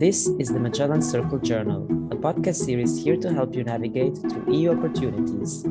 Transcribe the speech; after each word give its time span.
This 0.00 0.28
is 0.38 0.48
the 0.48 0.58
Magellan 0.58 1.02
Circle 1.02 1.40
Journal, 1.40 1.84
a 2.10 2.16
podcast 2.16 2.64
series 2.64 3.04
here 3.04 3.18
to 3.18 3.34
help 3.34 3.54
you 3.54 3.62
navigate 3.62 4.16
through 4.16 4.50
EU 4.50 4.70
opportunities. 4.72 5.62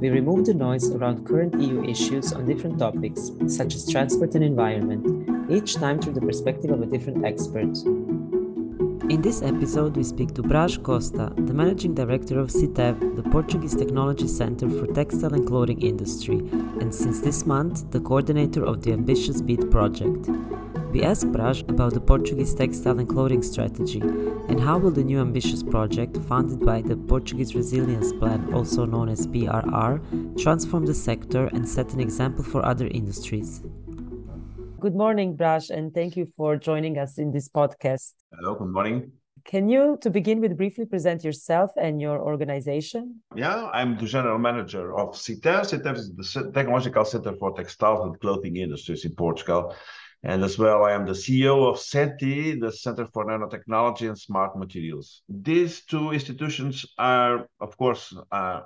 We 0.00 0.08
remove 0.10 0.46
the 0.46 0.54
noise 0.54 0.90
around 0.90 1.24
current 1.24 1.62
EU 1.62 1.84
issues 1.84 2.32
on 2.32 2.46
different 2.46 2.80
topics, 2.80 3.30
such 3.46 3.76
as 3.76 3.88
transport 3.88 4.34
and 4.34 4.42
environment, 4.42 5.52
each 5.52 5.76
time 5.76 6.00
through 6.00 6.14
the 6.14 6.20
perspective 6.20 6.72
of 6.72 6.82
a 6.82 6.86
different 6.86 7.24
expert. 7.24 7.78
In 9.08 9.22
this 9.22 9.40
episode, 9.40 9.96
we 9.96 10.02
speak 10.02 10.34
to 10.34 10.42
Braz 10.42 10.82
Costa, 10.82 11.32
the 11.36 11.54
managing 11.54 11.94
director 11.94 12.40
of 12.40 12.48
CITEV, 12.48 13.14
the 13.14 13.30
Portuguese 13.30 13.76
Technology 13.76 14.26
Center 14.26 14.68
for 14.68 14.88
Textile 14.88 15.32
and 15.32 15.46
Clothing 15.46 15.80
Industry, 15.80 16.38
and 16.80 16.92
since 16.92 17.20
this 17.20 17.46
month, 17.46 17.88
the 17.92 18.00
coordinator 18.00 18.64
of 18.64 18.82
the 18.82 18.92
Ambitious 18.92 19.40
Beat 19.40 19.70
project. 19.70 20.28
We 20.94 21.02
asked 21.02 21.26
Braz 21.32 21.68
about 21.68 21.92
the 21.92 22.00
Portuguese 22.00 22.54
textile 22.54 23.00
and 23.00 23.08
clothing 23.08 23.42
strategy 23.42 23.98
and 23.98 24.60
how 24.60 24.78
will 24.78 24.92
the 24.92 25.02
new 25.02 25.20
ambitious 25.20 25.60
project, 25.60 26.16
funded 26.28 26.64
by 26.64 26.82
the 26.82 26.96
Portuguese 26.96 27.56
Resilience 27.56 28.12
Plan, 28.12 28.54
also 28.54 28.84
known 28.84 29.08
as 29.08 29.26
PRR, 29.26 30.40
transform 30.40 30.86
the 30.86 30.94
sector 30.94 31.46
and 31.48 31.68
set 31.68 31.92
an 31.94 31.98
example 31.98 32.44
for 32.44 32.64
other 32.64 32.86
industries. 32.86 33.60
Good 34.78 34.94
morning, 34.94 35.36
Braz, 35.36 35.68
and 35.68 35.92
thank 35.92 36.16
you 36.16 36.26
for 36.36 36.56
joining 36.56 36.96
us 36.96 37.18
in 37.18 37.32
this 37.32 37.48
podcast. 37.48 38.12
Hello, 38.32 38.54
good 38.54 38.68
morning. 38.68 39.10
Can 39.44 39.68
you, 39.68 39.98
to 40.00 40.10
begin 40.10 40.40
with, 40.40 40.56
briefly 40.56 40.86
present 40.86 41.24
yourself 41.24 41.72
and 41.76 42.00
your 42.00 42.20
organization? 42.20 43.20
Yeah, 43.34 43.68
I'm 43.72 43.98
the 43.98 44.06
general 44.06 44.38
manager 44.38 44.96
of 44.96 45.16
CITEV. 45.16 45.62
CITEV 45.72 45.96
is 45.96 46.14
the 46.14 46.52
Technological 46.52 47.04
Center 47.04 47.34
for 47.34 47.52
Textiles 47.52 48.06
and 48.06 48.20
Clothing 48.20 48.58
Industries 48.58 49.04
in 49.04 49.16
Portugal. 49.16 49.74
And 50.26 50.42
as 50.42 50.58
well, 50.58 50.84
I 50.84 50.92
am 50.92 51.04
the 51.04 51.12
CEO 51.12 51.68
of 51.68 51.76
CENTI, 51.76 52.58
the 52.58 52.72
Center 52.72 53.04
for 53.04 53.26
Nanotechnology 53.26 54.08
and 54.08 54.18
Smart 54.18 54.56
Materials. 54.56 55.22
These 55.28 55.84
two 55.84 56.12
institutions 56.12 56.86
are, 56.96 57.46
of 57.60 57.76
course, 57.76 58.16
uh, 58.32 58.62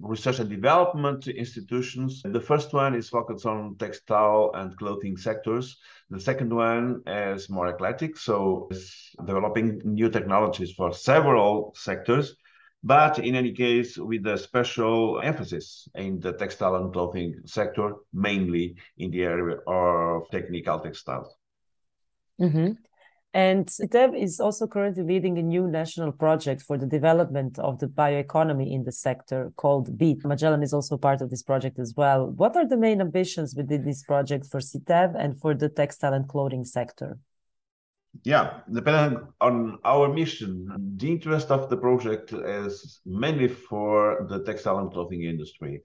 research 0.00 0.40
and 0.40 0.50
development 0.50 1.28
institutions. 1.28 2.22
The 2.24 2.40
first 2.40 2.72
one 2.72 2.96
is 2.96 3.08
focused 3.10 3.46
on 3.46 3.76
textile 3.78 4.50
and 4.54 4.76
clothing 4.76 5.16
sectors. 5.16 5.76
The 6.10 6.20
second 6.20 6.52
one 6.52 7.02
is 7.06 7.48
more 7.48 7.68
eclectic, 7.68 8.16
so 8.16 8.66
it's 8.72 9.14
developing 9.24 9.80
new 9.84 10.10
technologies 10.10 10.72
for 10.72 10.92
several 10.92 11.74
sectors 11.76 12.34
but 12.82 13.18
in 13.18 13.34
any 13.34 13.52
case, 13.52 13.96
with 13.96 14.26
a 14.26 14.38
special 14.38 15.20
emphasis 15.22 15.88
in 15.94 16.20
the 16.20 16.32
textile 16.32 16.76
and 16.76 16.92
clothing 16.92 17.34
sector, 17.44 17.94
mainly 18.12 18.76
in 18.98 19.10
the 19.10 19.22
area 19.22 19.58
of 19.66 20.28
technical 20.30 20.78
textiles. 20.78 21.34
Mm-hmm. 22.40 22.72
And 23.34 23.66
CITEV 23.66 24.20
is 24.20 24.40
also 24.40 24.66
currently 24.66 25.02
leading 25.02 25.38
a 25.38 25.42
new 25.42 25.68
national 25.68 26.12
project 26.12 26.62
for 26.62 26.78
the 26.78 26.86
development 26.86 27.58
of 27.58 27.78
the 27.78 27.86
bioeconomy 27.86 28.72
in 28.72 28.84
the 28.84 28.92
sector 28.92 29.52
called 29.56 29.98
BEAT. 29.98 30.24
Magellan 30.24 30.62
is 30.62 30.72
also 30.72 30.96
part 30.96 31.20
of 31.20 31.28
this 31.28 31.42
project 31.42 31.78
as 31.78 31.94
well. 31.94 32.30
What 32.30 32.56
are 32.56 32.66
the 32.66 32.78
main 32.78 33.02
ambitions 33.02 33.54
within 33.54 33.84
this 33.84 34.02
project 34.02 34.46
for 34.46 34.60
CITEV 34.60 35.14
and 35.18 35.38
for 35.38 35.54
the 35.54 35.68
textile 35.68 36.14
and 36.14 36.26
clothing 36.26 36.64
sector? 36.64 37.18
Yeah, 38.24 38.60
depending 38.72 39.20
on 39.40 39.78
our 39.84 40.12
mission, 40.12 40.68
the 40.96 41.10
interest 41.10 41.50
of 41.50 41.68
the 41.70 41.76
project 41.76 42.32
is 42.32 43.00
mainly 43.06 43.48
for 43.48 44.26
the 44.28 44.42
textile 44.44 44.78
and 44.78 44.90
clothing 44.90 45.22
industry. 45.22 45.82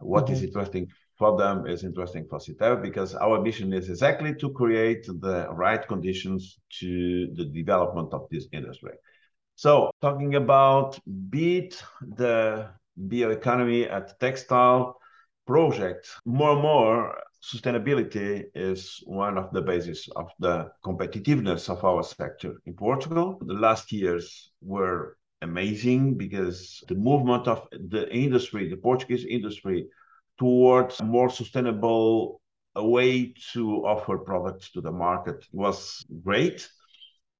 What 0.00 0.24
mm-hmm. 0.24 0.34
is 0.34 0.42
interesting 0.42 0.88
for 1.18 1.36
them 1.36 1.66
is 1.66 1.84
interesting 1.84 2.26
for 2.28 2.38
CITEV 2.38 2.82
because 2.82 3.14
our 3.14 3.40
mission 3.40 3.72
is 3.72 3.88
exactly 3.88 4.34
to 4.36 4.50
create 4.50 5.06
the 5.06 5.48
right 5.52 5.86
conditions 5.86 6.58
to 6.80 7.28
the 7.34 7.44
development 7.44 8.12
of 8.12 8.26
this 8.30 8.46
industry. 8.52 8.92
So, 9.54 9.90
talking 10.00 10.36
about 10.36 10.98
BEAT, 11.28 11.82
the 12.16 12.70
bioeconomy 12.98 13.90
at 13.92 14.18
textile 14.18 14.96
project, 15.46 16.08
more 16.24 16.52
and 16.52 16.62
more 16.62 17.14
sustainability 17.42 18.44
is 18.54 19.02
one 19.06 19.38
of 19.38 19.52
the 19.52 19.62
bases 19.62 20.08
of 20.16 20.30
the 20.38 20.70
competitiveness 20.84 21.68
of 21.68 21.84
our 21.84 22.02
sector 22.02 22.54
in 22.66 22.74
Portugal. 22.74 23.38
The 23.40 23.54
last 23.54 23.92
years 23.92 24.50
were 24.60 25.16
amazing 25.42 26.16
because 26.16 26.82
the 26.88 26.94
movement 26.94 27.48
of 27.48 27.66
the 27.70 28.12
industry, 28.12 28.68
the 28.68 28.76
Portuguese 28.76 29.24
industry, 29.24 29.88
towards 30.38 31.00
a 31.00 31.04
more 31.04 31.30
sustainable 31.30 32.40
way 32.76 33.34
to 33.52 33.86
offer 33.86 34.18
products 34.18 34.70
to 34.72 34.80
the 34.80 34.92
market 34.92 35.44
was 35.52 36.04
great. 36.22 36.68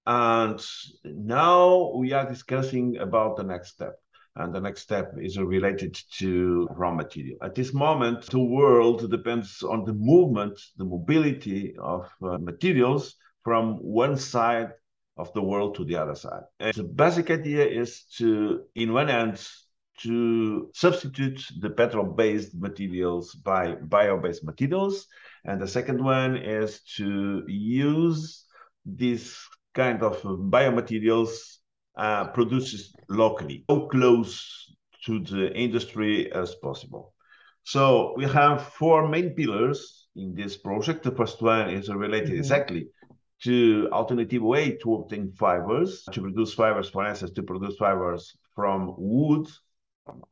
And 0.07 0.61
now 1.05 1.93
we 1.95 2.13
are 2.13 2.29
discussing 2.29 2.97
about 2.97 3.37
the 3.37 3.45
next 3.45 3.73
step 3.73 3.97
and 4.37 4.55
the 4.55 4.61
next 4.61 4.83
step 4.83 5.13
is 5.21 5.39
related 5.39 5.99
to 6.19 6.69
raw 6.77 6.93
material. 6.95 7.37
At 7.43 7.55
this 7.55 7.75
moment, 7.75 8.27
the 8.31 8.39
world 8.39 9.11
depends 9.11 9.63
on 9.63 9.85
the 9.85 9.93
movement, 9.93 10.61
the 10.77 10.85
mobility 10.85 11.75
of 11.79 12.09
uh, 12.23 12.39
materials 12.39 13.17
from 13.43 13.75
one 13.77 14.17
side 14.17 14.71
of 15.17 15.33
the 15.35 15.43
world 15.43 15.75
to 15.77 15.85
the 15.85 15.97
other 15.97 16.15
side. 16.15 16.45
And 16.61 16.75
the 16.75 16.85
basic 16.85 17.31
idea 17.31 17.67
is 17.67 18.05
to, 18.19 18.63
in 18.75 18.93
one 18.93 19.09
hand, 19.09 19.47
to 20.03 20.71
substitute 20.75 21.45
the 21.61 21.71
petrol-based 21.71 22.55
materials 22.55 23.35
by 23.35 23.75
bio-based 23.75 24.45
materials, 24.45 25.07
and 25.45 25.61
the 25.61 25.69
second 25.69 26.03
one 26.03 26.37
is 26.37 26.81
to 26.97 27.45
use 27.47 28.47
these 28.87 29.37
kind 29.75 30.03
of 30.03 30.23
biomaterials 30.23 31.59
uh, 31.97 32.29
produces 32.29 32.93
locally, 33.09 33.65
so 33.71 33.87
close 33.89 34.73
to 35.05 35.21
the 35.21 35.53
industry 35.55 36.33
as 36.33 36.55
possible. 36.57 37.15
So 37.65 38.15
we 38.17 38.25
have 38.25 38.69
four 38.69 39.09
main 39.09 39.31
pillars 39.31 40.09
in 40.17 40.35
this 40.35 40.57
project. 40.57 41.03
The 41.03 41.13
first 41.13 41.43
one 41.43 41.71
is 41.71 41.89
related 41.89 42.31
mm-hmm. 42.31 42.39
exactly 42.39 42.89
to 43.43 43.89
alternative 43.93 44.43
way 44.43 44.77
to 44.83 44.95
obtain 44.97 45.33
fibers, 45.33 46.05
to 46.13 46.21
produce 46.21 46.53
fibers, 46.55 46.91
for 46.91 47.07
instance, 47.07 47.33
to 47.33 47.43
produce 47.43 47.77
fibers 47.77 48.37
from 48.55 48.95
wood, 48.99 49.49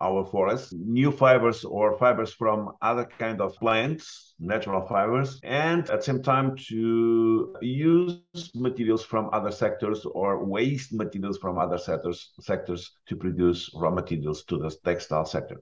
our 0.00 0.24
forests, 0.24 0.72
new 0.72 1.10
fibers 1.10 1.64
or 1.64 1.96
fibers 1.98 2.32
from 2.32 2.72
other 2.82 3.04
kind 3.18 3.40
of 3.40 3.54
plants, 3.56 4.34
natural 4.38 4.86
fibers, 4.86 5.40
and 5.42 5.88
at 5.90 5.98
the 5.98 6.02
same 6.02 6.22
time 6.22 6.56
to 6.68 7.54
use 7.60 8.20
materials 8.54 9.04
from 9.04 9.30
other 9.32 9.50
sectors 9.50 10.04
or 10.04 10.44
waste 10.44 10.92
materials 10.92 11.38
from 11.38 11.58
other 11.58 11.78
sectors, 11.78 12.32
sectors 12.40 12.90
to 13.06 13.16
produce 13.16 13.70
raw 13.74 13.90
materials 13.90 14.44
to 14.44 14.58
the 14.58 14.70
textile 14.84 15.24
sector. 15.24 15.60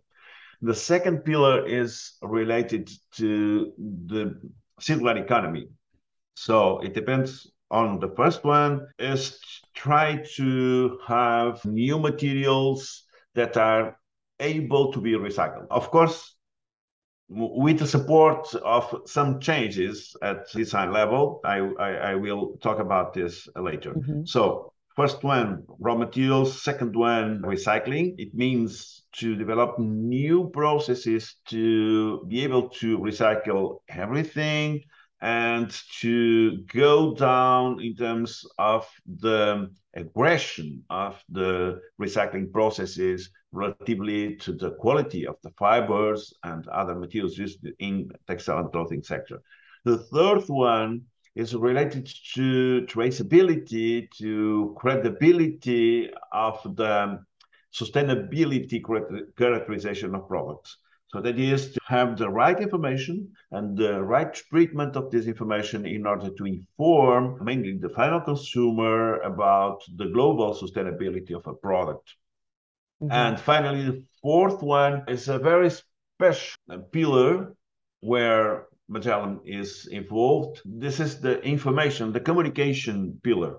The 0.62 0.74
second 0.74 1.24
pillar 1.24 1.66
is 1.66 2.16
related 2.22 2.90
to 3.16 3.72
the 3.78 4.40
circular 4.80 5.16
economy. 5.18 5.68
So 6.34 6.78
it 6.80 6.94
depends 6.94 7.50
on 7.70 7.98
the 7.98 8.12
first 8.16 8.44
one 8.44 8.86
is 8.98 9.38
try 9.74 10.22
to 10.36 10.98
have 11.06 11.64
new 11.64 11.98
materials 11.98 13.05
that 13.36 13.56
are 13.56 13.96
able 14.40 14.92
to 14.92 15.00
be 15.00 15.12
recycled. 15.12 15.66
Of 15.70 15.90
course, 15.90 16.34
with 17.28 17.78
the 17.78 17.86
support 17.86 18.54
of 18.56 19.02
some 19.06 19.40
changes 19.40 20.16
at 20.22 20.50
design 20.52 20.92
level, 20.92 21.40
I, 21.44 21.58
I, 21.58 21.90
I 22.10 22.14
will 22.14 22.56
talk 22.62 22.78
about 22.78 23.14
this 23.14 23.48
later. 23.56 23.94
Mm-hmm. 23.94 24.24
So 24.24 24.72
first 24.94 25.22
one, 25.24 25.64
raw 25.80 25.96
materials. 25.96 26.62
Second 26.62 26.94
one, 26.94 27.42
recycling. 27.42 28.14
It 28.18 28.34
means 28.34 29.04
to 29.16 29.34
develop 29.34 29.78
new 29.78 30.50
processes 30.52 31.36
to 31.48 32.24
be 32.28 32.44
able 32.44 32.68
to 32.80 32.98
recycle 32.98 33.78
everything 33.88 34.82
and 35.22 35.70
to 36.00 36.58
go 36.72 37.14
down 37.14 37.80
in 37.80 37.94
terms 37.94 38.44
of 38.58 38.86
the 39.20 39.70
aggression 39.94 40.82
of 40.90 41.22
the 41.30 41.80
recycling 42.00 42.52
processes 42.52 43.30
relatively 43.52 44.36
to 44.36 44.52
the 44.52 44.72
quality 44.72 45.26
of 45.26 45.36
the 45.42 45.50
fibers 45.58 46.34
and 46.42 46.68
other 46.68 46.94
materials 46.94 47.38
used 47.38 47.66
in 47.78 48.10
textile 48.26 48.58
and 48.58 48.72
clothing 48.72 49.02
sector. 49.02 49.40
The 49.84 49.98
third 49.98 50.42
one 50.48 51.02
is 51.34 51.54
related 51.54 52.10
to 52.34 52.82
traceability, 52.82 54.10
to 54.18 54.74
credibility 54.78 56.10
of 56.32 56.60
the 56.76 57.20
sustainability 57.72 58.82
characterization 59.36 60.14
of 60.14 60.28
products. 60.28 60.78
So 61.08 61.20
that 61.20 61.38
is 61.38 61.72
to 61.72 61.80
have 61.86 62.18
the 62.18 62.28
right 62.28 62.60
information 62.60 63.32
and 63.52 63.76
the 63.76 64.02
right 64.02 64.34
treatment 64.34 64.96
of 64.96 65.10
this 65.10 65.26
information 65.26 65.86
in 65.86 66.06
order 66.06 66.30
to 66.30 66.44
inform 66.44 67.44
mainly 67.44 67.78
the 67.78 67.90
final 67.90 68.20
consumer 68.20 69.20
about 69.20 69.82
the 69.94 70.06
global 70.06 70.54
sustainability 70.54 71.32
of 71.32 71.46
a 71.46 71.54
product. 71.54 72.14
Mm-hmm. 73.02 73.12
And 73.12 73.40
finally, 73.40 73.84
the 73.84 74.02
fourth 74.20 74.62
one 74.62 75.04
is 75.06 75.28
a 75.28 75.38
very 75.38 75.70
special 75.70 76.56
pillar 76.90 77.54
where 78.00 78.66
Magellan 78.88 79.40
is 79.44 79.86
involved. 79.86 80.60
This 80.64 80.98
is 81.00 81.20
the 81.20 81.40
information, 81.42 82.12
the 82.12 82.20
communication 82.20 83.20
pillar. 83.22 83.58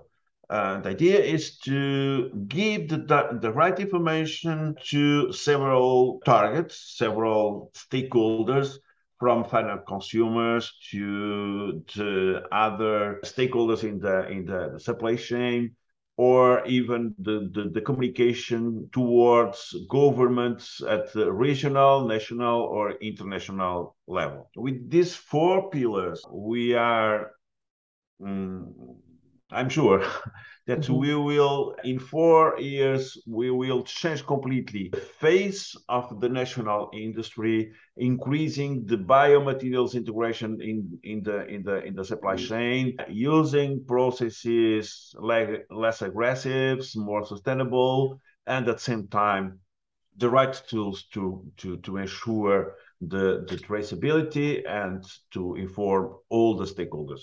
Uh, 0.50 0.80
the 0.80 0.90
idea 0.90 1.20
is 1.20 1.58
to 1.58 2.30
give 2.48 2.88
the, 2.88 3.38
the 3.42 3.52
right 3.52 3.78
information 3.78 4.74
to 4.82 5.30
several 5.32 6.20
targets, 6.24 6.94
several 6.96 7.70
stakeholders, 7.74 8.78
from 9.18 9.44
final 9.44 9.78
consumers 9.78 10.72
to, 10.90 11.82
to 11.88 12.40
other 12.52 13.20
stakeholders 13.24 13.82
in 13.82 13.98
the 13.98 14.28
in 14.28 14.44
the 14.44 14.78
supply 14.78 15.16
chain, 15.16 15.74
or 16.16 16.64
even 16.66 17.14
the, 17.18 17.50
the, 17.52 17.70
the, 17.70 17.80
communication 17.80 18.88
towards 18.92 19.74
governments 19.90 20.80
at 20.88 21.12
the 21.12 21.30
regional, 21.32 22.06
national, 22.06 22.62
or 22.62 22.92
international 23.00 23.96
level. 24.06 24.50
With 24.56 24.88
these 24.90 25.14
four 25.14 25.68
pillars, 25.70 26.22
we 26.32 26.74
are 26.74 27.32
um, 28.24 28.74
I'm 29.50 29.68
sure 29.68 30.00
that 30.66 30.80
mm-hmm. 30.80 30.96
we 30.96 31.14
will, 31.14 31.74
in 31.84 31.98
four 31.98 32.58
years, 32.60 33.16
we 33.26 33.50
will 33.50 33.82
change 33.82 34.26
completely 34.26 34.90
the 34.92 35.00
face 35.00 35.74
of 35.88 36.20
the 36.20 36.28
national 36.28 36.90
industry, 36.92 37.72
increasing 37.96 38.84
the 38.84 38.98
biomaterials 38.98 39.94
integration 39.94 40.60
in, 40.60 40.98
in 41.02 41.22
the 41.22 41.46
in 41.46 41.62
the 41.62 41.82
in 41.84 41.94
the 41.94 42.04
supply 42.04 42.34
mm-hmm. 42.34 42.46
chain, 42.46 42.96
using 43.08 43.84
processes 43.86 45.14
like 45.18 45.66
less 45.70 46.02
aggressive, 46.02 46.84
more 46.96 47.24
sustainable, 47.24 48.20
and 48.46 48.68
at 48.68 48.76
the 48.76 48.82
same 48.82 49.08
time, 49.08 49.58
the 50.18 50.28
right 50.28 50.62
tools 50.68 51.04
to 51.14 51.44
to 51.56 51.78
to 51.78 51.96
ensure 51.96 52.74
the 53.00 53.46
the 53.48 53.56
traceability 53.56 54.68
and 54.68 55.04
to 55.30 55.54
inform 55.54 56.14
all 56.28 56.56
the 56.56 56.64
stakeholders. 56.64 57.22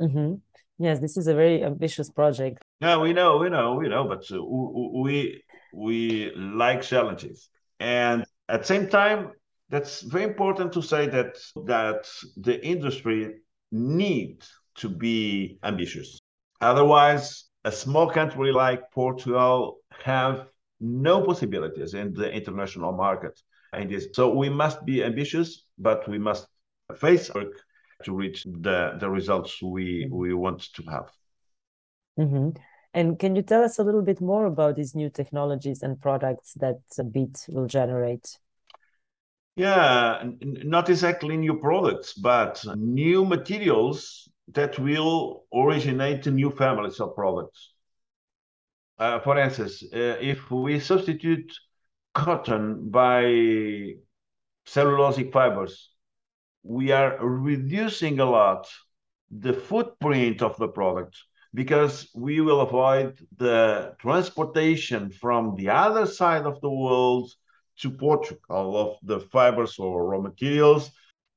Mm-hmm. 0.00 0.34
Yes, 0.78 0.98
this 1.00 1.16
is 1.16 1.28
a 1.28 1.34
very 1.34 1.62
ambitious 1.62 2.10
project. 2.10 2.62
Yeah, 2.80 2.98
we 2.98 3.12
know, 3.12 3.38
we 3.38 3.48
know, 3.48 3.74
we 3.74 3.88
know, 3.88 4.08
but 4.08 4.24
uh, 4.30 4.42
we 4.42 5.42
we 5.72 6.32
like 6.34 6.82
challenges, 6.82 7.48
and 7.78 8.24
at 8.48 8.60
the 8.60 8.66
same 8.66 8.88
time, 8.88 9.30
that's 9.68 10.02
very 10.02 10.24
important 10.24 10.72
to 10.72 10.82
say 10.82 11.06
that 11.08 11.36
that 11.66 12.08
the 12.36 12.64
industry 12.64 13.34
needs 13.70 14.50
to 14.76 14.88
be 14.88 15.58
ambitious. 15.62 16.18
Otherwise, 16.60 17.44
a 17.64 17.72
small 17.72 18.10
country 18.10 18.52
like 18.52 18.90
Portugal 18.90 19.78
have 20.02 20.48
no 20.80 21.22
possibilities 21.22 21.94
in 21.94 22.12
the 22.12 22.30
international 22.30 22.92
market. 22.92 23.40
And 23.72 23.90
so 24.12 24.34
we 24.34 24.48
must 24.48 24.84
be 24.84 25.02
ambitious, 25.02 25.64
but 25.78 26.08
we 26.08 26.18
must 26.18 26.46
face 26.96 27.32
work 27.34 27.52
to 28.02 28.14
reach 28.14 28.44
the 28.44 28.96
the 28.98 29.08
results 29.08 29.62
we 29.62 30.04
mm-hmm. 30.04 30.16
we 30.16 30.34
want 30.34 30.72
to 30.74 30.82
have. 30.90 31.10
Mm-hmm. 32.18 32.50
And 32.94 33.18
can 33.18 33.34
you 33.34 33.42
tell 33.42 33.64
us 33.64 33.78
a 33.78 33.82
little 33.82 34.02
bit 34.02 34.20
more 34.20 34.46
about 34.46 34.76
these 34.76 34.94
new 34.94 35.10
technologies 35.10 35.82
and 35.82 36.00
products 36.00 36.54
that 36.54 36.78
Beat 37.10 37.44
will 37.48 37.66
generate? 37.66 38.38
Yeah, 39.56 40.22
not 40.40 40.88
exactly 40.88 41.36
new 41.36 41.58
products, 41.58 42.14
but 42.14 42.64
new 42.76 43.24
materials 43.24 44.28
that 44.52 44.78
will 44.78 45.44
originate 45.52 46.26
new 46.26 46.50
families 46.50 47.00
of 47.00 47.14
products. 47.14 47.72
Uh, 48.98 49.18
for 49.20 49.38
instance, 49.38 49.82
uh, 49.92 50.16
if 50.20 50.50
we 50.50 50.78
substitute 50.78 51.52
cotton 52.14 52.90
by 52.90 53.24
cellulosic 54.66 55.32
fibers, 55.32 55.90
we 56.64 56.90
are 56.92 57.18
reducing 57.20 58.18
a 58.20 58.24
lot 58.24 58.66
the 59.30 59.52
footprint 59.52 60.42
of 60.42 60.56
the 60.56 60.68
product 60.68 61.16
because 61.52 62.08
we 62.14 62.40
will 62.40 62.62
avoid 62.62 63.18
the 63.36 63.94
transportation 64.00 65.10
from 65.10 65.54
the 65.56 65.68
other 65.68 66.06
side 66.06 66.46
of 66.46 66.60
the 66.62 66.70
world 66.70 67.30
to 67.78 67.90
Portugal 67.90 68.76
of 68.76 68.96
the 69.02 69.20
fibers 69.20 69.78
or 69.78 70.06
raw 70.08 70.20
materials. 70.20 70.90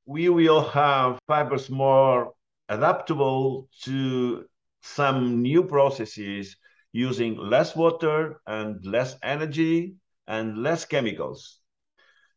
We 0.06 0.30
will 0.30 0.64
have 0.70 1.20
fibers 1.28 1.70
more 1.70 2.34
adaptable 2.70 3.68
to 3.84 4.46
some 4.82 5.42
new 5.42 5.64
processes 5.64 6.56
using 6.94 7.38
less 7.38 7.76
water 7.76 8.40
and 8.48 8.84
less 8.86 9.18
energy 9.22 9.96
and 10.28 10.58
less 10.58 10.86
chemicals. 10.86 11.60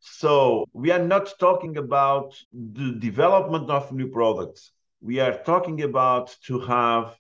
So 0.01 0.67
we 0.73 0.91
are 0.91 1.03
not 1.03 1.35
talking 1.39 1.77
about 1.77 2.35
the 2.53 2.93
development 2.99 3.71
of 3.71 3.93
new 3.93 4.09
products. 4.09 4.73
We 5.03 5.21
are 5.21 5.43
talking 5.45 5.83
about 5.83 6.35
to 6.47 6.59
have 6.61 7.17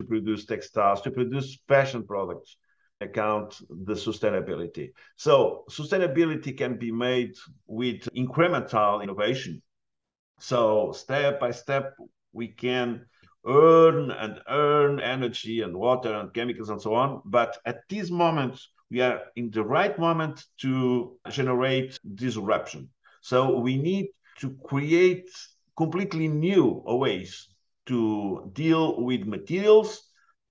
to 0.00 0.06
produce 0.06 0.46
textiles, 0.46 1.02
to 1.02 1.10
produce 1.10 1.58
fashion 1.68 2.06
products, 2.06 2.56
account 3.00 3.58
the 3.68 3.92
sustainability. 3.94 4.92
So 5.16 5.64
sustainability 5.70 6.56
can 6.56 6.78
be 6.78 6.90
made 6.90 7.34
with 7.66 8.08
incremental 8.14 9.02
innovation. 9.02 9.62
So 10.40 10.92
step 10.92 11.38
by 11.38 11.50
step, 11.50 11.94
we 12.32 12.48
can 12.48 13.06
earn 13.46 14.10
and 14.10 14.40
earn 14.48 15.00
energy 15.00 15.60
and 15.62 15.76
water 15.76 16.14
and 16.14 16.32
chemicals 16.32 16.70
and 16.70 16.80
so 16.80 16.94
on. 16.94 17.22
But 17.24 17.58
at 17.64 17.80
this 17.88 18.10
moment, 18.10 18.58
we 18.90 19.00
are 19.00 19.20
in 19.34 19.50
the 19.50 19.64
right 19.64 19.98
moment 19.98 20.44
to 20.60 21.18
generate 21.30 21.98
disruption. 22.14 22.88
So 23.20 23.58
we 23.58 23.76
need 23.76 24.08
to 24.38 24.56
create 24.64 25.28
completely 25.76 26.28
new 26.28 26.82
ways 26.84 27.48
to 27.86 28.50
deal 28.52 29.02
with 29.02 29.26
materials, 29.26 30.02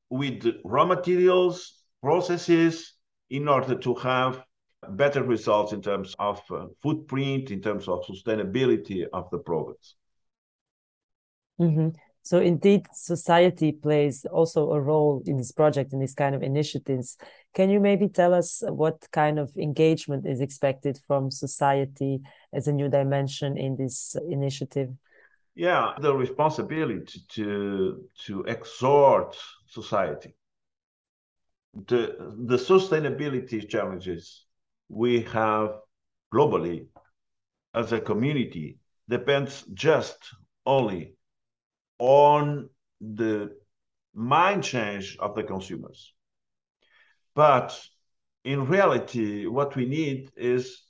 with 0.09 0.45
raw 0.63 0.85
materials, 0.85 1.81
processes, 2.01 2.93
in 3.29 3.47
order 3.47 3.75
to 3.75 3.95
have 3.95 4.43
better 4.89 5.23
results 5.23 5.73
in 5.73 5.81
terms 5.81 6.15
of 6.19 6.41
uh, 6.51 6.67
footprint, 6.81 7.51
in 7.51 7.61
terms 7.61 7.87
of 7.87 8.05
sustainability 8.05 9.05
of 9.11 9.29
the 9.31 9.39
products. 9.39 9.95
Mm-hmm. 11.59 11.89
So 12.25 12.39
indeed, 12.39 12.87
society 12.91 13.71
plays 13.71 14.25
also 14.25 14.71
a 14.71 14.81
role 14.81 15.21
in 15.27 15.37
this 15.37 15.51
project, 15.51 15.93
in 15.93 15.99
these 15.99 16.15
kind 16.15 16.33
of 16.33 16.41
initiatives. 16.41 17.17
Can 17.53 17.69
you 17.69 17.79
maybe 17.79 18.09
tell 18.09 18.33
us 18.33 18.63
what 18.65 19.07
kind 19.11 19.37
of 19.37 19.55
engagement 19.57 20.25
is 20.25 20.41
expected 20.41 20.99
from 21.05 21.29
society 21.29 22.21
as 22.51 22.67
a 22.67 22.73
new 22.73 22.89
dimension 22.89 23.59
in 23.59 23.75
this 23.75 24.15
initiative? 24.27 24.89
Yeah, 25.53 25.93
the 26.01 26.15
responsibility 26.15 27.19
to 27.35 28.09
to 28.25 28.43
exhort 28.45 29.37
society. 29.67 30.33
The 31.75 32.33
the 32.47 32.57
sustainability 32.57 33.69
challenges 33.69 34.47
we 34.89 35.21
have 35.21 35.75
globally 36.33 36.87
as 37.75 37.91
a 37.91 38.01
community 38.01 38.79
depends 39.07 39.63
just 39.75 40.17
only 40.65 41.14
on 41.99 42.69
the 43.01 43.55
mind 44.13 44.63
change 44.63 45.17
of 45.19 45.35
the 45.35 45.43
consumers. 45.43 46.13
But 47.35 47.79
in 48.43 48.65
reality, 48.67 49.45
what 49.45 49.75
we 49.75 49.85
need 49.85 50.31
is 50.37 50.81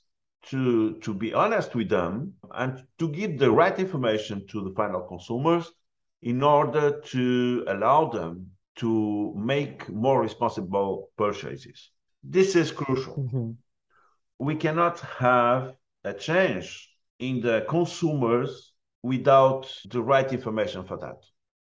to, 0.50 0.98
to 1.00 1.12
be 1.12 1.34
honest 1.34 1.74
with 1.74 1.88
them 1.88 2.34
and 2.54 2.84
to 2.98 3.08
give 3.08 3.38
the 3.38 3.50
right 3.50 3.76
information 3.78 4.46
to 4.48 4.62
the 4.62 4.74
final 4.74 5.00
consumers 5.00 5.70
in 6.22 6.42
order 6.42 7.00
to 7.00 7.64
allow 7.68 8.08
them 8.08 8.50
to 8.76 9.34
make 9.36 9.88
more 9.88 10.20
responsible 10.20 11.10
purchases. 11.16 11.90
This 12.22 12.54
is 12.54 12.70
crucial. 12.70 13.16
Mm-hmm. 13.16 13.50
We 14.38 14.54
cannot 14.56 15.00
have 15.00 15.74
a 16.04 16.12
change 16.12 16.90
in 17.18 17.40
the 17.40 17.64
consumers 17.68 18.72
without 19.02 19.72
the 19.90 20.02
right 20.02 20.32
information 20.32 20.84
for 20.84 20.96
that. 20.98 21.16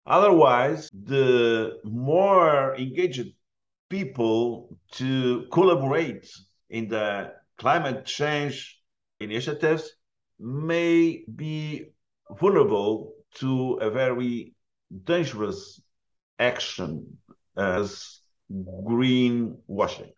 Otherwise, 0.05 0.89
the 0.93 1.79
more 1.83 2.75
engaged 2.75 3.27
people 3.89 4.77
to 4.91 5.45
collaborate 5.51 6.27
in 6.69 6.87
the 6.87 7.31
climate 7.57 8.05
change 8.05 8.79
initiatives 9.19 9.91
may 10.39 11.23
be 11.35 11.85
vulnerable 12.39 13.13
to 13.35 13.73
a 13.81 13.89
very 13.89 14.53
dangerous 15.03 15.81
action 16.39 17.17
as 17.57 18.19
greenwashing. 18.51 20.11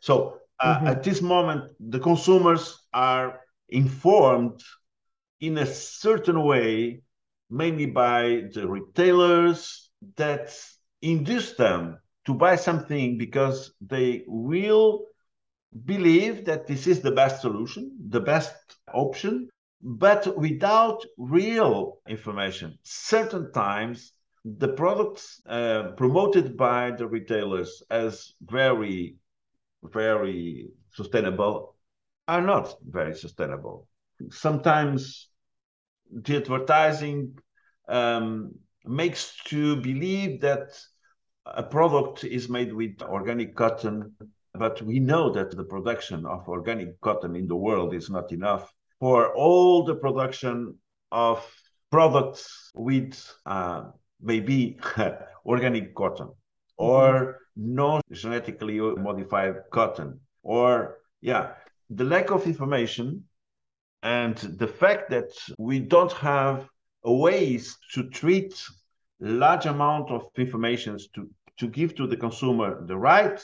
So 0.00 0.38
uh, 0.60 0.76
mm-hmm. 0.76 0.86
at 0.86 1.02
this 1.02 1.20
moment, 1.20 1.72
the 1.80 2.00
consumers 2.00 2.78
are 2.92 3.40
informed 3.68 4.62
in 5.42 5.58
a 5.58 5.66
certain 5.66 6.40
way, 6.44 7.02
mainly 7.50 7.86
by 7.86 8.44
the 8.54 8.66
retailers 8.66 9.90
that 10.16 10.56
induce 11.02 11.54
them 11.56 11.98
to 12.24 12.32
buy 12.32 12.54
something 12.54 13.18
because 13.18 13.74
they 13.80 14.22
will 14.28 15.04
believe 15.84 16.44
that 16.44 16.68
this 16.68 16.86
is 16.86 17.00
the 17.00 17.10
best 17.10 17.40
solution, 17.40 17.90
the 18.08 18.20
best 18.20 18.54
option, 18.94 19.48
but 19.82 20.38
without 20.38 21.04
real 21.18 21.98
information. 22.08 22.78
Certain 22.84 23.52
times 23.52 24.12
the 24.44 24.68
products 24.68 25.40
uh, 25.46 25.90
promoted 25.96 26.56
by 26.56 26.92
the 26.92 27.06
retailers 27.06 27.82
as 27.90 28.32
very, 28.42 29.16
very 29.82 30.68
sustainable 30.92 31.74
are 32.28 32.42
not 32.42 32.76
very 32.88 33.14
sustainable. 33.16 33.88
Sometimes 34.30 35.31
the 36.12 36.36
advertising 36.36 37.38
um, 37.88 38.52
makes 38.84 39.36
to 39.44 39.76
believe 39.76 40.40
that 40.40 40.78
a 41.46 41.62
product 41.62 42.24
is 42.24 42.48
made 42.48 42.72
with 42.72 43.02
organic 43.02 43.54
cotton, 43.54 44.12
but 44.54 44.80
we 44.82 45.00
know 45.00 45.30
that 45.30 45.50
the 45.50 45.64
production 45.64 46.24
of 46.26 46.48
organic 46.48 47.00
cotton 47.00 47.34
in 47.34 47.46
the 47.48 47.56
world 47.56 47.94
is 47.94 48.10
not 48.10 48.30
enough 48.32 48.72
for 49.00 49.34
all 49.34 49.82
the 49.82 49.94
production 49.94 50.76
of 51.10 51.44
products 51.90 52.70
with 52.74 53.34
uh, 53.46 53.84
maybe 54.20 54.78
organic 55.46 55.94
cotton 55.94 56.30
or 56.76 57.38
non 57.56 58.00
genetically 58.10 58.78
modified 58.80 59.56
cotton 59.70 60.18
or 60.42 60.98
yeah 61.20 61.50
the 61.90 62.04
lack 62.04 62.30
of 62.30 62.46
information 62.46 63.24
and 64.02 64.36
the 64.36 64.66
fact 64.66 65.10
that 65.10 65.30
we 65.58 65.78
don't 65.78 66.12
have 66.12 66.68
ways 67.04 67.76
to 67.94 68.08
treat 68.10 68.62
large 69.20 69.66
amount 69.66 70.10
of 70.10 70.26
information 70.36 70.98
to, 71.14 71.30
to 71.58 71.68
give 71.68 71.94
to 71.94 72.06
the 72.06 72.16
consumer 72.16 72.84
the 72.86 72.96
right 72.96 73.40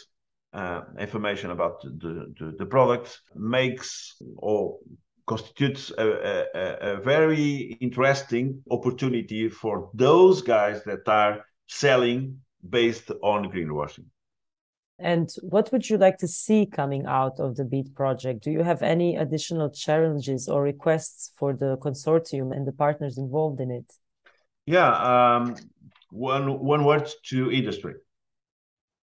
uh, 0.53 0.83
information 0.99 1.51
about 1.51 1.81
the, 1.83 2.33
the, 2.39 2.55
the 2.59 2.67
product 2.67 3.21
makes 3.35 4.17
or 4.37 4.79
constitutes 5.27 5.93
a, 5.99 6.47
a, 6.55 6.95
a, 6.95 7.01
very 7.01 7.77
interesting 7.81 8.63
opportunity 8.71 9.49
for 9.51 9.91
those 9.93 10.41
guys 10.41 10.83
that 10.85 11.07
are 11.07 11.45
selling 11.67 12.39
based 12.71 13.11
on 13.23 13.45
greenwashing. 13.53 14.07
And 14.99 15.31
what 15.43 15.71
would 15.71 15.89
you 15.89 15.97
like 15.97 16.19
to 16.19 16.29
see 16.29 16.67
coming 16.67 17.07
out 17.07 17.39
of 17.39 17.55
the 17.57 17.65
BEAT 17.65 17.95
project? 17.95 18.43
Do 18.43 18.51
you 18.51 18.65
have 18.65 18.83
any 18.83 19.17
additional 19.17 19.71
challenges 19.71 20.49
or 20.49 20.63
requests 20.63 21.33
for 21.37 21.55
the 21.55 21.77
consortium 21.77 22.53
and 22.53 22.67
the 22.67 22.73
partners 22.73 23.17
involved 23.17 23.61
in 23.61 23.71
it? 23.71 23.93
Yeah, 24.67 24.91
um, 24.91 25.57
one 26.11 26.59
one 26.59 26.85
word 26.85 27.09
to 27.27 27.53
industry. 27.53 27.95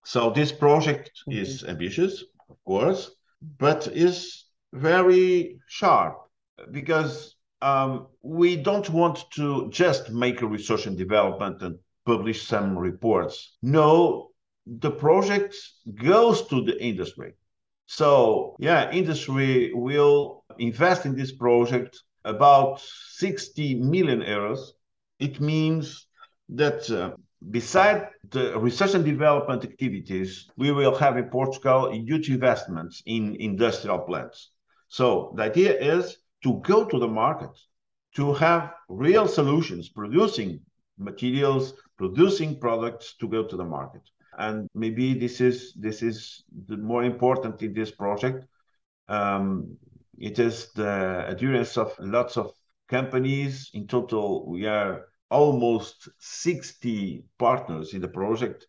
So 0.04 0.30
this 0.30 0.52
project 0.52 1.12
mm-hmm. 1.28 1.40
is 1.40 1.64
ambitious, 1.64 2.24
of 2.50 2.58
course, 2.66 3.12
but 3.58 3.88
is 3.88 4.46
very 4.74 5.60
sharp 5.68 6.18
because 6.72 7.36
um, 7.62 8.08
we 8.22 8.58
don't 8.58 8.90
want 8.90 9.26
to 9.32 9.70
just 9.72 10.12
make 10.12 10.42
a 10.42 10.48
research 10.48 10.86
and 10.86 10.98
development 10.98 11.62
and 11.62 11.80
publish 12.06 12.46
some 12.46 12.78
reports. 12.78 13.58
No, 13.64 14.32
the 14.66 14.92
project 14.92 15.56
goes 15.94 16.48
to 16.48 16.64
the 16.64 16.82
industry. 16.84 17.34
So, 17.86 18.56
yeah, 18.60 18.92
industry 18.92 19.72
will 19.74 20.44
invest 20.58 21.06
in 21.06 21.16
this 21.16 21.32
project 21.32 22.02
about 22.24 22.82
60 22.82 23.76
million 23.76 24.22
euros. 24.22 24.60
It 25.20 25.40
means 25.40 26.08
that 26.50 26.90
uh, 26.90 27.16
beside 27.52 28.10
the 28.30 28.58
research 28.60 28.96
and 28.96 29.06
development 29.06 29.64
activities, 29.64 30.50
we 30.58 30.72
will 30.72 30.96
have 30.96 31.18
in 31.18 31.30
Portugal 31.30 31.92
huge 31.92 32.32
investments 32.32 33.04
in 33.06 33.36
industrial 33.36 34.00
plants. 34.00 34.50
So, 34.88 35.34
the 35.36 35.44
idea 35.44 35.80
is 35.80 36.18
to 36.44 36.60
go 36.62 36.86
to 36.86 36.98
the 36.98 37.08
market, 37.08 37.52
to 38.16 38.34
have 38.34 38.74
real 38.90 39.28
solutions, 39.28 39.90
producing 39.90 40.60
materials, 40.98 41.74
producing 41.98 42.60
products 42.60 43.16
to 43.20 43.28
go 43.28 43.44
to 43.44 43.56
the 43.56 43.64
market 43.64 44.02
and 44.38 44.70
maybe 44.74 45.14
this 45.14 45.42
is 45.42 45.74
this 45.74 46.02
is 46.02 46.44
the 46.68 46.78
more 46.78 47.04
important 47.04 47.62
in 47.62 47.74
this 47.74 47.92
project. 47.92 48.46
Um, 49.08 49.78
it 50.18 50.40
is 50.40 50.72
the 50.74 51.26
adherence 51.28 51.78
of 51.78 51.94
lots 52.00 52.38
of 52.38 52.52
companies. 52.88 53.70
In 53.74 53.88
total, 53.88 54.48
we 54.48 54.66
are 54.66 55.06
almost 55.30 56.10
60 56.20 57.24
partners 57.38 57.94
in 57.94 58.02
the 58.02 58.08
project. 58.08 58.68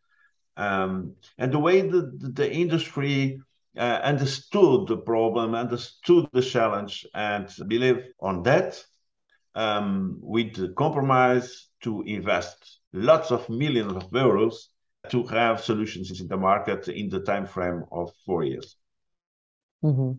Um, 0.56 1.14
and 1.38 1.52
the 1.52 1.58
way 1.58 1.82
the, 1.82 2.10
the 2.18 2.50
industry 2.50 3.40
uh, 3.76 4.00
understood 4.02 4.88
the 4.88 4.96
problem, 4.96 5.54
understood 5.54 6.26
the 6.32 6.42
challenge, 6.42 7.06
and 7.14 7.48
believe 7.68 8.02
on 8.20 8.42
that, 8.44 8.82
um, 9.54 10.18
with 10.20 10.74
compromise 10.74 11.68
to 11.82 12.02
invest 12.02 12.80
lots 12.92 13.30
of 13.30 13.48
millions 13.48 13.92
of 13.92 14.10
euros 14.10 14.54
to 15.10 15.24
have 15.24 15.62
solutions 15.62 16.20
in 16.20 16.28
the 16.28 16.36
market 16.36 16.88
in 16.88 17.08
the 17.08 17.20
time 17.20 17.46
frame 17.46 17.84
of 17.92 18.10
four 18.24 18.44
years. 18.44 18.76
Mm-hmm. 19.84 20.12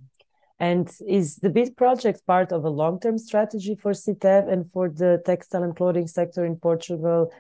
And 0.60 0.91
is 1.08 1.36
the 1.38 1.50
BEAT 1.50 1.77
project 1.77 2.25
part 2.25 2.51
of 2.51 2.65
a 2.65 2.70
long-term 2.70 3.20
strategy 3.20 3.75
for 3.75 3.91
CITEV 3.91 4.51
and 4.51 4.72
for 4.72 4.89
the 4.89 5.22
textile 5.25 5.63
and 5.63 5.75
clothing 5.75 6.08
sector 6.08 6.46
in 6.46 6.56
Portugal? 6.56 7.32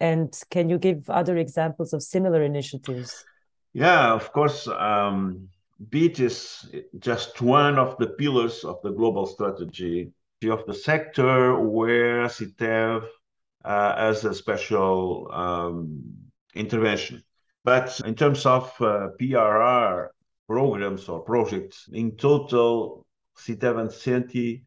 And 0.00 0.34
can 0.50 0.68
you 0.68 0.78
give 0.78 1.08
other 1.08 1.36
examples 1.36 1.92
of 1.92 2.02
similar 2.02 2.42
initiatives? 2.42 3.24
Yeah, 3.72 4.12
of 4.12 4.32
course. 4.32 4.66
Um, 4.66 5.48
BEAT 5.88 6.18
is 6.18 6.68
just 6.98 7.40
one 7.40 7.78
of 7.78 7.96
the 7.98 8.08
pillars 8.08 8.64
of 8.64 8.80
the 8.82 8.90
global 8.90 9.26
strategy 9.26 10.12
of 10.42 10.66
the 10.66 10.74
sector 10.74 11.58
where 11.58 12.26
CITEV 12.26 13.04
uh, 13.64 13.94
as 13.96 14.24
a 14.24 14.34
special 14.34 15.30
um, 15.32 16.02
intervention. 16.54 17.22
But 17.64 18.00
in 18.04 18.14
terms 18.14 18.44
of 18.46 18.72
uh, 18.80 19.08
PRR 19.20 20.08
programs 20.46 21.08
or 21.08 21.20
projects, 21.20 21.88
in 21.92 22.16
total, 22.16 23.06
CITEV 23.38 23.80
and 23.80 23.90
CENTI 23.90 24.62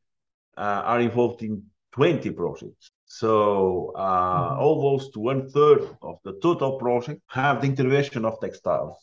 uh, 0.57 0.81
are 0.85 0.99
involved 0.99 1.43
in 1.43 1.63
20 1.93 2.31
projects. 2.31 2.89
So 3.05 3.93
uh, 3.95 4.01
mm-hmm. 4.01 4.59
almost 4.59 5.15
one 5.15 5.49
third 5.49 5.83
of 6.01 6.19
the 6.23 6.39
total 6.41 6.77
project 6.77 7.21
have 7.27 7.61
the 7.61 7.67
intervention 7.67 8.25
of 8.25 8.39
textiles. 8.41 8.97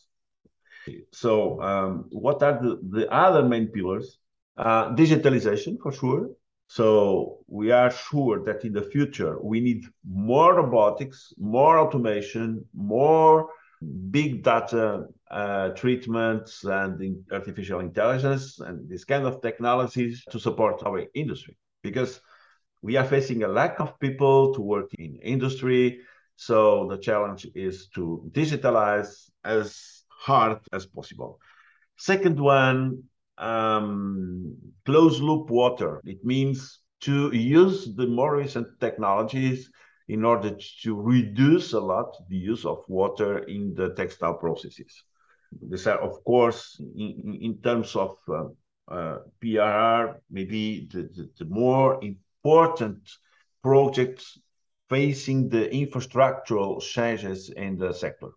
So 1.11 1.61
um, 1.61 2.05
what 2.11 2.43
are 2.43 2.61
the, 2.61 2.79
the 2.89 3.11
other 3.11 3.43
main 3.43 3.67
pillars? 3.67 4.19
Uh, 4.55 4.95
digitalization 4.95 5.77
for 5.81 5.91
sure. 5.91 6.29
So 6.67 7.39
we 7.47 7.71
are 7.71 7.91
sure 7.91 8.43
that 8.45 8.65
in 8.65 8.73
the 8.73 8.81
future 8.81 9.37
we 9.41 9.59
need 9.59 9.85
more 10.03 10.55
robotics, 10.55 11.33
more 11.37 11.79
automation, 11.79 12.65
more 12.73 13.49
big 14.09 14.43
data 14.43 15.05
uh, 15.29 15.69
treatments 15.69 16.63
and 16.63 17.23
artificial 17.31 17.79
intelligence 17.81 18.59
and 18.59 18.89
this 18.89 19.03
kind 19.03 19.25
of 19.25 19.41
technologies 19.41 20.23
to 20.31 20.39
support 20.39 20.81
our 20.85 21.03
industry 21.13 21.57
because 21.83 22.21
we 22.81 22.97
are 22.97 23.05
facing 23.05 23.43
a 23.43 23.47
lack 23.47 23.79
of 23.79 23.99
people 23.99 24.53
to 24.53 24.61
work 24.61 24.89
in 24.97 25.15
industry. 25.17 25.99
So 26.35 26.87
the 26.89 26.97
challenge 26.97 27.47
is 27.55 27.87
to 27.95 28.29
digitalize 28.31 29.29
as 29.43 30.03
hard 30.09 30.59
as 30.71 30.85
possible. 30.85 31.39
Second 31.97 32.39
one, 32.39 33.03
um, 33.37 34.55
closed 34.85 35.21
loop 35.21 35.49
water. 35.49 36.01
It 36.05 36.23
means 36.23 36.79
to 37.01 37.35
use 37.35 37.93
the 37.95 38.07
more 38.07 38.37
recent 38.37 38.67
technologies 38.79 39.69
in 40.07 40.23
order 40.23 40.55
to 40.83 41.01
reduce 41.01 41.73
a 41.73 41.79
lot 41.79 42.15
the 42.29 42.37
use 42.37 42.65
of 42.65 42.83
water 42.87 43.39
in 43.39 43.73
the 43.73 43.93
textile 43.95 44.35
processes. 44.35 45.03
These 45.61 45.87
are, 45.87 45.99
of 45.99 46.23
course, 46.23 46.79
in, 46.95 47.37
in 47.41 47.61
terms 47.61 47.95
of 47.95 48.17
uh, 48.27 48.45
uh, 48.87 49.19
PRR, 49.43 50.15
maybe 50.29 50.87
the, 50.91 51.03
the, 51.03 51.29
the, 51.39 51.45
more 51.45 52.03
important 52.03 52.99
projects 53.63 54.37
facing 54.89 55.49
the 55.49 55.67
infrastructural 55.69 56.81
changes 56.81 57.49
in 57.49 57.77
the 57.77 57.93
sector. 57.93 58.29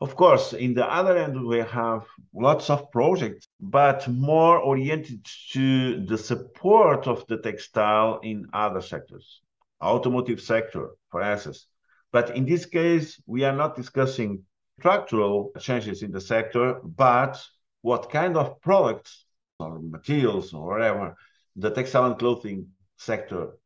Of 0.00 0.14
course, 0.14 0.52
in 0.52 0.74
the 0.74 0.86
other 0.86 1.16
end, 1.16 1.44
we 1.44 1.58
have 1.58 2.06
lots 2.32 2.70
of 2.70 2.90
projects, 2.92 3.48
but 3.60 4.06
more 4.06 4.58
oriented 4.58 5.26
to 5.50 6.04
the 6.06 6.16
support 6.16 7.08
of 7.08 7.26
the 7.26 7.38
textile 7.38 8.20
in 8.22 8.46
other 8.52 8.80
sectors, 8.80 9.40
automotive 9.82 10.40
sector, 10.40 10.90
for 11.10 11.22
instance. 11.22 11.66
But 12.12 12.36
in 12.36 12.46
this 12.46 12.64
case, 12.64 13.20
we 13.26 13.42
are 13.42 13.56
not 13.56 13.74
discussing 13.74 14.44
structural 14.78 15.50
changes 15.58 16.04
in 16.04 16.12
the 16.12 16.20
sector, 16.20 16.80
but 16.84 17.44
what 17.82 18.08
kind 18.08 18.36
of 18.36 18.60
products 18.60 19.26
or 19.58 19.80
materials 19.80 20.54
or 20.54 20.68
whatever 20.68 21.16
the 21.56 21.70
textile 21.70 22.06
and 22.06 22.18
clothing 22.18 22.68
sector 22.96 23.58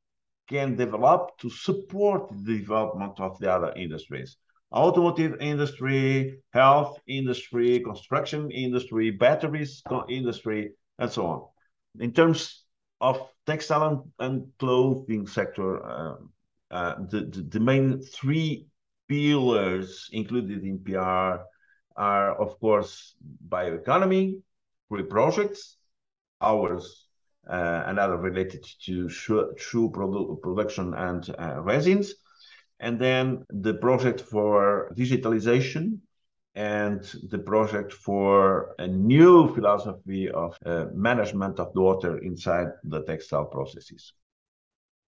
can 0.49 0.77
develop 0.77 1.37
to 1.39 1.51
support 1.51 2.31
the 2.31 2.59
development 2.59 3.21
of 3.21 3.39
the 3.39 3.53
other 3.53 3.73
industries 3.77 4.39
automotive 4.73 5.41
industry, 5.41 6.39
health 6.53 6.99
industry, 7.07 7.81
construction 7.81 8.51
industry, 8.51 9.11
batteries 9.11 9.83
industry, 10.09 10.73
and 10.99 11.11
so 11.11 11.27
on. 11.27 11.43
In 12.01 12.13
terms 12.13 12.65
of 13.01 13.29
textile 13.47 14.07
and, 14.19 14.47
clothing 14.59 15.27
sector, 15.27 15.85
uh, 15.85 16.15
uh, 16.71 16.95
the, 17.11 17.21
the, 17.21 17.43
the 17.43 17.61
main 17.61 18.01
three 18.01 18.67
pillars 19.09 20.09
included 20.13 20.63
in 20.65 20.79
PR 20.79 21.45
are, 21.97 22.35
of 22.41 22.59
course, 22.61 23.15
bioeconomy, 23.49 24.41
free 24.89 25.03
projects, 25.03 25.77
ours, 26.41 27.07
uh, 27.49 27.83
and 27.87 27.99
other 27.99 28.17
related 28.17 28.65
to 28.85 29.09
true 29.09 29.91
produ 29.91 30.41
production 30.41 30.95
and 30.95 31.35
uh, 31.39 31.61
resins, 31.61 32.15
and 32.83 32.99
then 32.99 33.45
the 33.49 33.75
project 33.75 34.21
for 34.21 34.93
digitalization 34.95 35.99
and 36.55 37.01
the 37.31 37.39
project 37.39 37.93
for 37.93 38.75
a 38.79 38.87
new 38.87 39.55
philosophy 39.55 40.29
of 40.29 40.57
uh, 40.67 40.87
management 40.93 41.59
of 41.59 41.73
the 41.73 41.81
water 41.81 42.19
inside 42.19 42.69
the 42.85 43.03
textile 43.05 43.47
processes. 43.47 44.13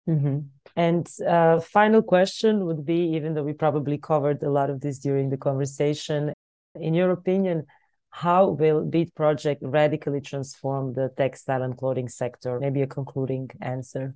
Mm-hmm. 0.09 0.38
And 0.76 1.11
uh, 1.26 1.61
final 1.61 2.02
question 2.02 2.64
would 2.66 2.87
be, 2.87 3.00
even 3.16 3.35
though 3.35 3.43
we 3.43 3.52
probably 3.52 3.99
covered 3.99 4.43
a 4.43 4.50
lot 4.50 4.71
of 4.71 4.81
this 4.81 4.99
during 4.99 5.28
the 5.28 5.37
conversation, 5.37 6.33
in 6.76 6.95
your 6.95 7.11
opinion, 7.11 7.66
how 8.11 8.50
will 8.50 8.85
Beat 8.85 9.14
Project 9.14 9.61
radically 9.64 10.21
transform 10.21 10.93
the 10.93 11.11
textile 11.16 11.62
and 11.62 11.76
clothing 11.76 12.09
sector? 12.09 12.61
Maybe 12.61 12.83
a 12.83 12.87
concluding 12.87 13.50
answer. 13.61 14.14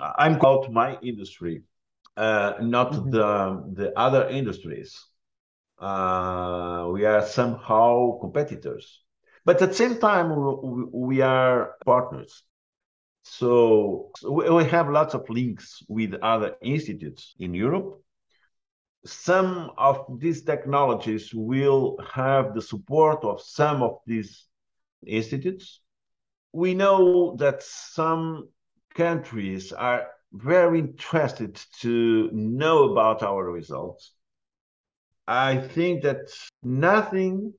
I'm 0.00 0.36
about 0.36 0.72
my 0.72 0.98
industry, 1.02 1.62
uh, 2.16 2.54
not 2.60 2.92
mm-hmm. 2.92 3.10
the 3.10 3.64
the 3.72 3.98
other 3.98 4.28
industries. 4.28 5.04
Uh, 5.78 6.88
we 6.92 7.04
are 7.04 7.26
somehow 7.26 8.18
competitors, 8.20 9.02
but 9.44 9.60
at 9.60 9.70
the 9.70 9.74
same 9.74 9.98
time 9.98 10.34
we, 10.34 10.84
we 10.92 11.20
are 11.20 11.74
partners. 11.84 12.44
So 13.24 14.10
we 14.22 14.64
have 14.64 14.90
lots 14.90 15.14
of 15.14 15.28
links 15.30 15.82
with 15.88 16.14
other 16.22 16.56
institutes 16.60 17.34
in 17.38 17.54
Europe. 17.54 18.02
Some 19.06 19.70
of 19.76 20.06
these 20.20 20.42
technologies 20.42 21.32
will 21.34 21.96
have 22.12 22.54
the 22.54 22.62
support 22.62 23.24
of 23.24 23.40
some 23.40 23.82
of 23.82 23.98
these 24.06 24.46
institutes. 25.06 25.80
We 26.52 26.74
know 26.74 27.34
that 27.36 27.62
some 27.62 28.48
countries 28.94 29.72
are 29.72 30.06
very 30.34 30.80
interested 30.80 31.60
to 31.80 32.28
know 32.32 32.90
about 32.92 33.22
our 33.22 33.50
results. 33.50 34.12
I 35.26 35.56
think 35.56 36.02
that 36.02 36.28
nothing, 36.62 37.54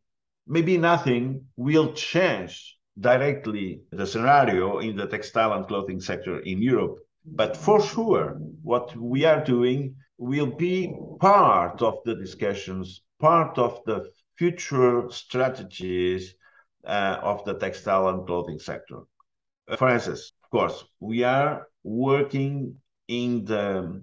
maybe 0.45 0.77
nothing, 0.77 1.45
will 1.55 1.93
change 1.93 2.77
directly 2.99 3.81
the 3.91 4.05
scenario 4.05 4.79
in 4.79 4.95
the 4.97 5.07
textile 5.07 5.53
and 5.53 5.67
clothing 5.67 5.99
sector 5.99 6.39
in 6.39 6.61
Europe. 6.61 6.99
But 7.25 7.57
for 7.57 7.81
sure, 7.81 8.37
what 8.61 8.95
we 8.95 9.25
are 9.25 9.43
doing 9.43 9.95
will 10.17 10.51
be 10.51 10.93
part 11.19 11.81
of 11.81 11.99
the 12.05 12.15
discussions, 12.15 13.01
part 13.19 13.57
of 13.57 13.81
the 13.85 14.11
future 14.37 15.09
strategies 15.09 16.35
uh, 16.85 17.17
of 17.21 17.43
the 17.45 17.55
textile 17.55 18.09
and 18.09 18.27
clothing 18.27 18.59
sector. 18.59 18.99
For 19.77 19.89
instance, 19.89 20.33
of 20.43 20.49
course, 20.51 20.85
we 20.99 21.23
are 21.23 21.67
working 21.85 22.75
in 23.07 23.45
the 23.45 24.01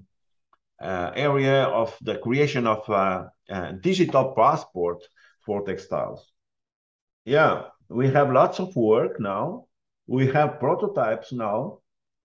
uh, 0.81 1.11
area 1.15 1.65
of 1.65 1.97
the 2.01 2.17
creation 2.19 2.67
of 2.67 2.89
a, 2.89 3.31
a 3.49 3.73
digital 3.75 4.33
passport 4.37 5.03
for 5.45 5.67
textiles. 5.67 6.33
Yeah, 7.25 7.65
we 7.89 8.09
have 8.11 8.33
lots 8.33 8.61
of 8.61 8.75
work 8.77 9.19
now. 9.21 9.67
We 10.07 10.29
have 10.29 10.61
prototypes 10.61 11.33
now. 11.33 11.79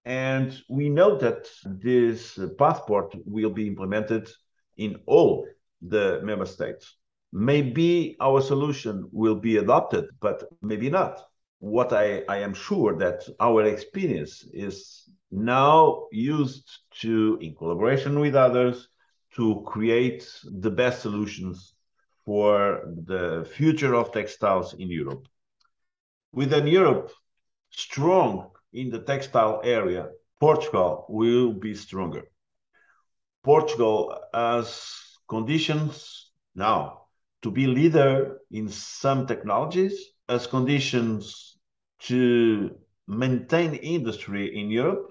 And 0.05 0.57
we 0.69 0.89
know 0.89 1.17
that 1.17 1.49
this 1.65 2.39
passport 2.57 3.13
will 3.25 3.49
be 3.49 3.67
implemented 3.67 4.29
in 4.77 4.95
all 5.05 5.45
the 5.81 6.21
member 6.23 6.45
states. 6.45 6.95
Maybe 7.33 8.15
our 8.21 8.41
solution 8.41 9.09
will 9.11 9.35
be 9.35 9.57
adopted, 9.57 10.05
but 10.21 10.43
maybe 10.61 10.89
not. 10.89 11.19
What 11.59 11.91
I, 11.93 12.23
I 12.29 12.37
am 12.37 12.53
sure 12.53 12.97
that 12.97 13.23
our 13.39 13.63
experience 13.65 14.45
is 14.53 15.03
now 15.31 16.05
used 16.11 16.69
to, 17.01 17.37
in 17.41 17.55
collaboration 17.55 18.19
with 18.19 18.35
others, 18.35 18.89
to 19.35 19.63
create 19.65 20.29
the 20.43 20.71
best 20.71 21.01
solutions 21.01 21.73
for 22.25 22.83
the 23.05 23.47
future 23.55 23.95
of 23.95 24.11
textiles 24.11 24.73
in 24.73 24.89
Europe 24.89 25.27
within 26.31 26.67
Europe 26.67 27.11
strong 27.71 28.51
in 28.73 28.89
the 28.89 28.99
textile 28.99 29.61
area, 29.63 30.09
Portugal 30.39 31.05
will 31.09 31.51
be 31.51 31.73
stronger. 31.73 32.23
Portugal 33.43 34.19
has 34.33 34.91
conditions 35.27 36.31
now 36.53 37.06
to 37.41 37.51
be 37.51 37.67
leader 37.67 38.39
in 38.51 38.69
some 38.69 39.27
technologies, 39.27 40.13
as 40.29 40.47
conditions 40.47 41.57
to 41.99 42.75
maintain 43.07 43.73
industry 43.75 44.59
in 44.59 44.69
Europe. 44.69 45.07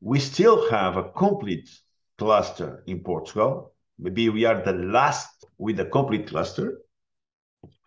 We 0.00 0.18
still 0.18 0.70
have 0.70 0.96
a 0.96 1.10
complete 1.10 1.68
cluster 2.18 2.82
in 2.86 3.00
Portugal. 3.00 3.74
Maybe 3.98 4.28
we 4.30 4.44
are 4.44 4.62
the 4.64 4.72
last 4.72 5.46
with 5.58 5.78
a 5.80 5.84
complete 5.84 6.28
cluster 6.28 6.78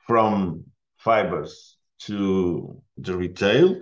from 0.05 0.65
fibers 0.97 1.77
to 1.99 2.81
the 2.97 3.15
retail. 3.17 3.81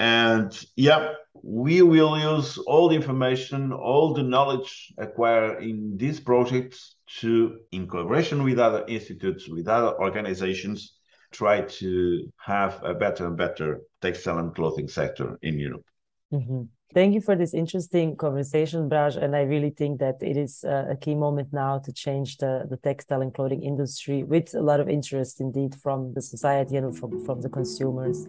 And 0.00 0.58
yeah, 0.76 1.12
we 1.42 1.82
will 1.82 2.18
use 2.18 2.56
all 2.56 2.88
the 2.88 2.96
information, 2.96 3.70
all 3.70 4.14
the 4.14 4.22
knowledge 4.22 4.94
acquired 4.96 5.62
in 5.62 5.98
these 5.98 6.18
projects 6.18 6.96
to, 7.18 7.58
in 7.70 7.86
collaboration 7.86 8.42
with 8.42 8.58
other 8.58 8.82
institutes, 8.88 9.46
with 9.46 9.68
other 9.68 10.00
organizations, 10.00 10.94
try 11.32 11.60
to 11.80 12.32
have 12.38 12.82
a 12.82 12.94
better 12.94 13.26
and 13.26 13.36
better 13.36 13.82
textile 14.00 14.38
and 14.38 14.54
clothing 14.54 14.88
sector 14.88 15.38
in 15.42 15.58
Europe. 15.58 15.84
Mm-hmm. 16.32 16.62
Thank 16.92 17.14
you 17.14 17.20
for 17.20 17.36
this 17.36 17.54
interesting 17.54 18.16
conversation, 18.16 18.88
Braz. 18.88 19.16
And 19.16 19.36
I 19.36 19.42
really 19.42 19.70
think 19.70 20.00
that 20.00 20.16
it 20.20 20.36
is 20.36 20.64
a 20.64 20.96
key 21.00 21.14
moment 21.14 21.52
now 21.52 21.78
to 21.78 21.92
change 21.92 22.38
the, 22.38 22.66
the 22.68 22.78
textile 22.78 23.22
and 23.22 23.32
clothing 23.32 23.62
industry 23.62 24.24
with 24.24 24.52
a 24.56 24.60
lot 24.60 24.80
of 24.80 24.88
interest 24.88 25.40
indeed 25.40 25.76
from 25.80 26.12
the 26.14 26.20
society 26.20 26.74
and 26.74 26.98
from, 26.98 27.24
from 27.24 27.42
the 27.42 27.48
consumers. 27.48 28.26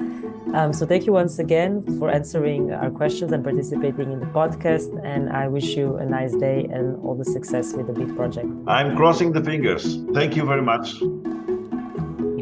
Um, 0.53 0.73
so 0.73 0.85
thank 0.85 1.07
you 1.07 1.13
once 1.13 1.39
again 1.39 1.81
for 1.97 2.11
answering 2.11 2.71
our 2.71 2.91
questions 2.91 3.31
and 3.31 3.43
participating 3.43 4.11
in 4.11 4.19
the 4.19 4.27
podcast. 4.27 4.89
And 5.03 5.31
I 5.31 5.47
wish 5.47 5.75
you 5.75 5.97
a 5.97 6.05
nice 6.05 6.35
day 6.35 6.67
and 6.71 7.03
all 7.03 7.15
the 7.15 7.25
success 7.25 7.73
with 7.73 7.87
the 7.87 7.93
big 7.93 8.15
project. 8.15 8.47
I'm 8.67 8.95
crossing 8.95 9.31
the 9.31 9.43
fingers. 9.43 10.03
Thank 10.13 10.35
you 10.35 10.45
very 10.45 10.61
much. 10.61 11.01